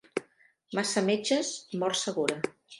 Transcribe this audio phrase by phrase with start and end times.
[0.79, 1.53] Massa metges,
[1.85, 2.43] mort segura.